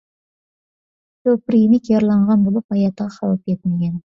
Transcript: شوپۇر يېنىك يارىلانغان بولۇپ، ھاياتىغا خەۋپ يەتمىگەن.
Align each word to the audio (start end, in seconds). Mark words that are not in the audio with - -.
شوپۇر 1.29 1.59
يېنىك 1.59 1.91
يارىلانغان 1.93 2.49
بولۇپ، 2.49 2.77
ھاياتىغا 2.77 3.17
خەۋپ 3.21 3.53
يەتمىگەن. 3.55 4.05